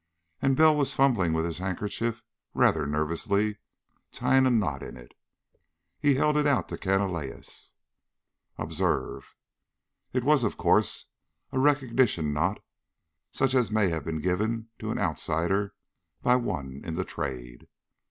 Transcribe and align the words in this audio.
And 0.41 0.57
Bell 0.57 0.75
was 0.75 0.95
fumbling 0.95 1.31
with 1.31 1.45
his 1.45 1.59
handkerchief, 1.59 2.23
rather 2.55 2.87
nervously 2.87 3.59
tying 4.11 4.47
a 4.47 4.49
knot 4.49 4.81
in 4.81 4.97
it. 4.97 5.11
He 5.99 6.15
held 6.15 6.37
it 6.37 6.47
out 6.47 6.69
to 6.69 6.77
Canalejas. 6.79 7.75
"Observe." 8.57 9.35
It 10.11 10.23
was, 10.23 10.43
of 10.43 10.57
course, 10.57 11.05
a 11.51 11.59
recognition 11.59 12.33
knot 12.33 12.63
such 13.31 13.53
as 13.53 13.69
may 13.69 13.95
be 13.99 14.19
given 14.19 14.69
to 14.79 14.89
an 14.89 14.97
outsider 14.97 15.75
by 16.23 16.35
one 16.35 16.81
in 16.83 16.95
the 16.95 17.05
Trade. 17.05 17.67